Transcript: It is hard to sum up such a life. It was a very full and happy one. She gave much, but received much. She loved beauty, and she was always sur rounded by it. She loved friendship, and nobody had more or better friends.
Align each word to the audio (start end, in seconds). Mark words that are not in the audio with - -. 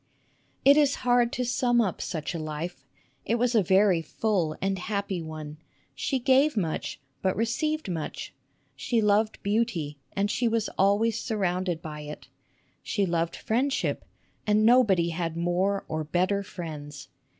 It 0.65 0.77
is 0.77 0.95
hard 1.05 1.31
to 1.33 1.45
sum 1.45 1.79
up 1.79 2.01
such 2.01 2.33
a 2.33 2.39
life. 2.39 2.87
It 3.23 3.35
was 3.35 3.53
a 3.53 3.61
very 3.61 4.01
full 4.01 4.57
and 4.59 4.79
happy 4.79 5.21
one. 5.21 5.57
She 5.93 6.17
gave 6.17 6.57
much, 6.57 6.99
but 7.21 7.35
received 7.35 7.87
much. 7.87 8.33
She 8.75 8.99
loved 8.99 9.37
beauty, 9.43 9.99
and 10.15 10.31
she 10.31 10.47
was 10.47 10.69
always 10.69 11.19
sur 11.19 11.37
rounded 11.37 11.83
by 11.83 11.99
it. 11.99 12.29
She 12.81 13.05
loved 13.05 13.35
friendship, 13.35 14.03
and 14.47 14.65
nobody 14.65 15.09
had 15.09 15.37
more 15.37 15.85
or 15.87 16.03
better 16.03 16.41
friends. 16.41 17.09